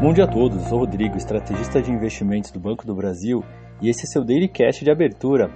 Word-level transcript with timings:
Bom 0.00 0.12
dia 0.12 0.26
a 0.26 0.28
todos, 0.28 0.62
sou 0.68 0.78
Rodrigo, 0.78 1.16
estrategista 1.16 1.82
de 1.82 1.90
investimentos 1.90 2.52
do 2.52 2.60
Banco 2.60 2.86
do 2.86 2.94
Brasil, 2.94 3.42
e 3.82 3.88
esse 3.88 4.04
é 4.04 4.06
seu 4.06 4.24
Daily 4.24 4.46
Cash 4.46 4.78
de 4.78 4.92
abertura. 4.92 5.50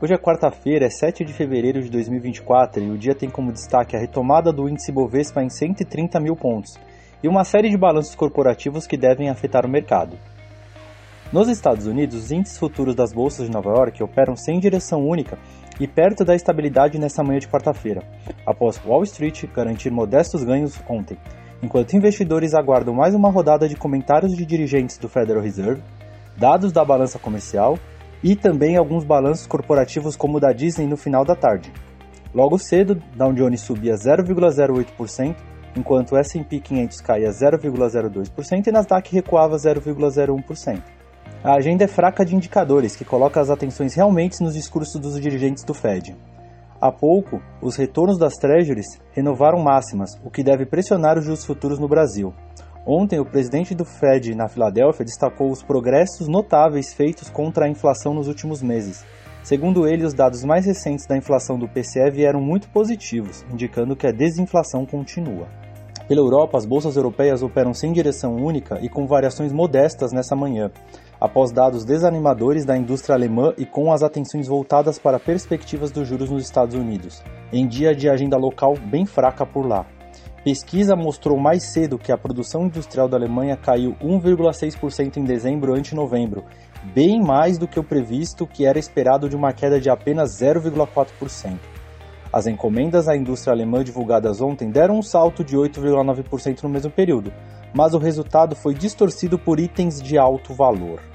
Hoje 0.00 0.14
é 0.14 0.16
quarta-feira, 0.16 0.86
é 0.86 0.88
7 0.88 1.24
de 1.24 1.32
fevereiro 1.32 1.82
de 1.82 1.90
2024 1.90 2.80
e 2.80 2.90
o 2.90 2.96
dia 2.96 3.12
tem 3.12 3.28
como 3.28 3.50
destaque 3.50 3.96
a 3.96 3.98
retomada 3.98 4.52
do 4.52 4.68
índice 4.68 4.92
Bovespa 4.92 5.42
em 5.42 5.50
130 5.50 6.20
mil 6.20 6.36
pontos 6.36 6.78
e 7.24 7.26
uma 7.26 7.42
série 7.42 7.70
de 7.70 7.76
balanços 7.76 8.14
corporativos 8.14 8.86
que 8.86 8.96
devem 8.96 9.28
afetar 9.28 9.66
o 9.66 9.68
mercado. 9.68 10.16
Nos 11.32 11.48
Estados 11.48 11.84
Unidos, 11.84 12.16
os 12.26 12.30
índices 12.30 12.58
futuros 12.58 12.94
das 12.94 13.12
bolsas 13.12 13.46
de 13.46 13.52
Nova 13.52 13.70
York 13.70 14.00
operam 14.00 14.36
sem 14.36 14.60
direção 14.60 15.04
única 15.04 15.36
e 15.80 15.88
perto 15.88 16.24
da 16.24 16.36
estabilidade 16.36 17.00
nesta 17.00 17.24
manhã 17.24 17.40
de 17.40 17.48
quarta-feira, 17.48 18.04
após 18.46 18.80
Wall 18.86 19.02
Street 19.02 19.44
garantir 19.52 19.90
modestos 19.90 20.44
ganhos 20.44 20.80
ontem 20.88 21.18
enquanto 21.62 21.94
investidores 21.94 22.54
aguardam 22.54 22.94
mais 22.94 23.14
uma 23.14 23.30
rodada 23.30 23.68
de 23.68 23.76
comentários 23.76 24.36
de 24.36 24.44
dirigentes 24.44 24.98
do 24.98 25.08
Federal 25.08 25.42
Reserve, 25.42 25.82
dados 26.36 26.72
da 26.72 26.84
balança 26.84 27.18
comercial 27.18 27.78
e 28.22 28.34
também 28.34 28.76
alguns 28.76 29.04
balanços 29.04 29.46
corporativos 29.46 30.16
como 30.16 30.38
o 30.38 30.40
da 30.40 30.52
Disney 30.52 30.86
no 30.86 30.96
final 30.96 31.24
da 31.24 31.36
tarde. 31.36 31.72
Logo 32.34 32.58
cedo, 32.58 33.00
Dow 33.14 33.32
Jones 33.32 33.60
subia 33.60 33.94
0,08%, 33.94 35.36
enquanto 35.76 36.12
o 36.12 36.16
S&P 36.16 36.60
500 36.60 37.00
caía 37.00 37.30
0,02% 37.30 38.66
e 38.66 38.72
Nasdaq 38.72 39.12
recuava 39.12 39.56
0,01%. 39.56 40.82
A 41.44 41.54
agenda 41.54 41.84
é 41.84 41.88
fraca 41.88 42.24
de 42.24 42.36
indicadores, 42.36 42.94
que 42.94 43.04
coloca 43.04 43.40
as 43.40 43.50
atenções 43.50 43.94
realmente 43.94 44.42
nos 44.42 44.54
discursos 44.54 45.00
dos 45.00 45.20
dirigentes 45.20 45.64
do 45.64 45.74
Fed. 45.74 46.16
Há 46.82 46.90
pouco, 46.90 47.40
os 47.60 47.76
retornos 47.76 48.18
das 48.18 48.34
Treasuries 48.34 49.00
renovaram 49.12 49.62
máximas, 49.62 50.18
o 50.24 50.28
que 50.28 50.42
deve 50.42 50.66
pressionar 50.66 51.16
os 51.16 51.24
juros 51.24 51.44
futuros 51.44 51.78
no 51.78 51.86
Brasil. 51.86 52.34
Ontem, 52.84 53.20
o 53.20 53.24
presidente 53.24 53.72
do 53.72 53.84
Fed 53.84 54.34
na 54.34 54.48
Filadélfia 54.48 55.04
destacou 55.04 55.52
os 55.52 55.62
progressos 55.62 56.26
notáveis 56.26 56.92
feitos 56.92 57.30
contra 57.30 57.66
a 57.66 57.68
inflação 57.68 58.12
nos 58.12 58.26
últimos 58.26 58.60
meses. 58.60 59.04
Segundo 59.44 59.86
ele, 59.86 60.04
os 60.04 60.12
dados 60.12 60.42
mais 60.42 60.66
recentes 60.66 61.06
da 61.06 61.16
inflação 61.16 61.56
do 61.56 61.68
PCE 61.68 62.10
vieram 62.10 62.40
muito 62.40 62.68
positivos, 62.70 63.44
indicando 63.52 63.94
que 63.94 64.08
a 64.08 64.12
desinflação 64.12 64.84
continua. 64.84 65.46
Pela 66.08 66.20
Europa, 66.20 66.58
as 66.58 66.66
bolsas 66.66 66.96
europeias 66.96 67.44
operam 67.44 67.72
sem 67.72 67.92
direção 67.92 68.34
única 68.34 68.80
e 68.82 68.88
com 68.88 69.06
variações 69.06 69.52
modestas 69.52 70.12
nessa 70.12 70.34
manhã 70.34 70.68
após 71.22 71.52
dados 71.52 71.84
desanimadores 71.84 72.64
da 72.64 72.76
indústria 72.76 73.14
alemã 73.14 73.54
e 73.56 73.64
com 73.64 73.92
as 73.92 74.02
atenções 74.02 74.48
voltadas 74.48 74.98
para 74.98 75.20
perspectivas 75.20 75.92
dos 75.92 76.08
juros 76.08 76.28
nos 76.28 76.42
Estados 76.42 76.74
Unidos, 76.74 77.22
em 77.52 77.64
dia 77.64 77.94
de 77.94 78.10
agenda 78.10 78.36
local 78.36 78.74
bem 78.76 79.06
fraca 79.06 79.46
por 79.46 79.64
lá. 79.64 79.86
Pesquisa 80.42 80.96
mostrou 80.96 81.38
mais 81.38 81.62
cedo 81.62 81.96
que 81.96 82.10
a 82.10 82.18
produção 82.18 82.66
industrial 82.66 83.08
da 83.08 83.16
Alemanha 83.16 83.56
caiu 83.56 83.94
1,6% 84.02 85.18
em 85.18 85.22
dezembro 85.22 85.72
ante 85.72 85.94
novembro, 85.94 86.42
bem 86.92 87.22
mais 87.22 87.56
do 87.56 87.68
que 87.68 87.78
o 87.78 87.84
previsto, 87.84 88.44
que 88.44 88.66
era 88.66 88.76
esperado 88.76 89.28
de 89.28 89.36
uma 89.36 89.52
queda 89.52 89.80
de 89.80 89.88
apenas 89.88 90.40
0,4%. 90.40 91.56
As 92.32 92.48
encomendas 92.48 93.08
à 93.08 93.16
indústria 93.16 93.54
alemã 93.54 93.84
divulgadas 93.84 94.40
ontem 94.40 94.72
deram 94.72 94.98
um 94.98 95.02
salto 95.02 95.44
de 95.44 95.56
8,9% 95.56 96.64
no 96.64 96.68
mesmo 96.68 96.90
período, 96.90 97.32
mas 97.72 97.94
o 97.94 97.98
resultado 97.98 98.56
foi 98.56 98.74
distorcido 98.74 99.38
por 99.38 99.60
itens 99.60 100.02
de 100.02 100.18
alto 100.18 100.52
valor. 100.52 101.11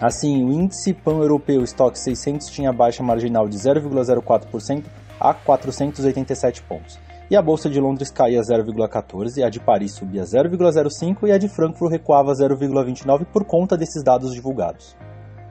Assim, 0.00 0.44
o 0.44 0.52
índice 0.52 0.92
pan-europeu 0.92 1.62
Stock 1.64 1.98
600 1.98 2.48
tinha 2.48 2.72
baixa 2.72 3.02
marginal 3.02 3.48
de 3.48 3.56
0,04% 3.56 4.84
a 5.18 5.32
487 5.32 6.62
pontos. 6.62 6.98
E 7.30 7.34
a 7.34 7.40
bolsa 7.40 7.68
de 7.70 7.80
Londres 7.80 8.10
caía 8.10 8.40
0,14, 8.40 9.42
a 9.42 9.48
de 9.48 9.58
Paris 9.58 9.94
subia 9.94 10.22
0,05 10.22 11.26
e 11.26 11.32
a 11.32 11.38
de 11.38 11.48
Frankfurt 11.48 11.90
recuava 11.90 12.32
0,29 12.32 13.24
por 13.32 13.44
conta 13.44 13.76
desses 13.76 14.04
dados 14.04 14.32
divulgados. 14.32 14.94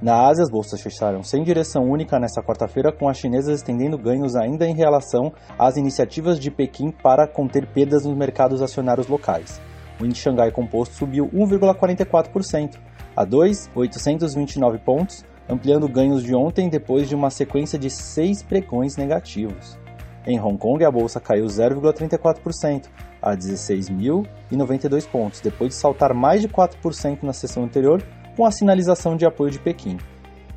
Na 0.01 0.27
Ásia, 0.27 0.43
as 0.43 0.49
bolsas 0.49 0.79
fecharam 0.79 1.23
sem 1.23 1.44
direção 1.44 1.84
única 1.84 2.19
nesta 2.19 2.44
quarta-feira, 2.44 2.91
com 2.91 3.09
as 3.09 3.17
chinesas 3.17 3.57
estendendo 3.57 3.97
ganhos 3.97 4.35
ainda 4.35 4.67
em 4.67 4.75
relação 4.75 5.34
às 5.57 5.75
iniciativas 5.75 6.39
de 6.39 6.51
Pequim 6.51 6.91
para 6.91 7.28
conter 7.28 7.66
perdas 7.66 8.05
nos 8.05 8.16
mercados 8.16 8.61
acionários 8.61 9.07
locais. 9.07 9.59
O 10.00 10.05
índice 10.05 10.22
Xangai 10.22 10.51
Composto 10.51 10.95
subiu 10.95 11.28
1,44%, 11.29 12.78
a 13.16 13.24
2,829 13.24 14.80
pontos, 14.80 15.24
ampliando 15.48 15.88
ganhos 15.88 16.24
de 16.24 16.36
ontem 16.36 16.70
depois 16.70 17.08
de 17.08 17.16
uma 17.16 17.30
sequência 17.30 17.78
de 17.78 17.90
seis 17.90 18.44
pregões 18.44 18.98
negativos. 18.98 19.78
Em 20.26 20.40
Hong 20.40 20.58
Kong, 20.58 20.84
a 20.84 20.92
bolsa 20.92 21.20
caiu 21.20 21.46
0,34%, 21.46 22.86
a 23.22 23.36
16.092 23.36 25.08
pontos, 25.08 25.42
depois 25.42 25.70
de 25.70 25.76
saltar 25.76 26.14
mais 26.14 26.42
de 26.42 26.50
4% 26.50 27.24
na 27.24 27.34
sessão 27.34 27.64
anterior, 27.64 28.03
com 28.36 28.46
a 28.46 28.52
sinalização 28.52 29.16
de 29.16 29.26
apoio 29.26 29.52
de 29.52 29.59
Pequim. 29.59 29.97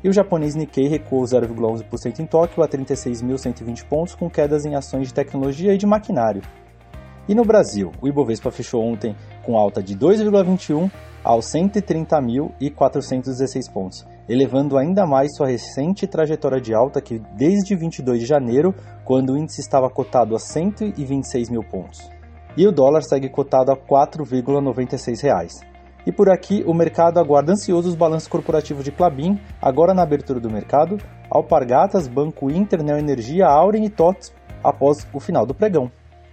E 0.03 0.09
o 0.09 0.13
japonês 0.13 0.55
Nikkei 0.55 0.87
recuou 0.87 1.23
0,11% 1.23 2.19
em 2.19 2.25
Tóquio 2.25 2.63
a 2.63 2.67
36.120 2.67 3.85
pontos, 3.85 4.15
com 4.15 4.29
quedas 4.29 4.65
em 4.65 4.75
ações 4.75 5.07
de 5.07 5.13
tecnologia 5.13 5.73
e 5.73 5.77
de 5.77 5.85
maquinário. 5.85 6.41
E 7.29 7.35
no 7.35 7.45
Brasil, 7.45 7.91
o 8.01 8.07
Ibovespa 8.07 8.49
fechou 8.49 8.83
ontem 8.83 9.15
com 9.43 9.55
alta 9.55 9.83
de 9.83 9.95
2,21 9.95 10.89
aos 11.23 11.45
130.416 11.45 13.71
pontos, 13.71 14.03
elevando 14.27 14.79
ainda 14.79 15.05
mais 15.05 15.35
sua 15.35 15.45
recente 15.45 16.07
trajetória 16.07 16.59
de 16.59 16.73
alta 16.73 16.99
que 16.99 17.21
desde 17.37 17.75
22 17.75 18.21
de 18.21 18.25
janeiro, 18.25 18.73
quando 19.05 19.33
o 19.33 19.37
índice 19.37 19.61
estava 19.61 19.87
cotado 19.91 20.35
a 20.35 20.39
126 20.39 21.51
mil 21.51 21.63
pontos. 21.63 22.09
E 22.57 22.65
o 22.65 22.71
dólar 22.71 23.03
segue 23.03 23.29
cotado 23.29 23.71
a 23.71 23.77
4,96 23.77 25.21
reais. 25.21 25.59
E 26.07 26.11
por 26.11 26.31
aqui, 26.31 26.63
o 26.65 26.73
mercado 26.73 27.19
aguarda 27.19 27.51
ansioso 27.51 27.89
os 27.89 27.95
balanços 27.95 28.27
corporativos 28.27 28.83
de 28.83 28.91
Clabin, 28.91 29.39
agora 29.61 29.93
na 29.93 30.01
abertura 30.01 30.39
do 30.39 30.49
mercado, 30.49 30.97
Alpargatas, 31.29 32.07
Banco 32.07 32.49
Inter, 32.49 32.81
Neoenergia, 32.81 33.45
Auren 33.45 33.85
e 33.85 33.89
TOTS 33.89 34.33
após 34.63 35.05
o 35.13 35.19
final 35.19 35.45
do 35.45 35.53
pregão. 35.53 35.91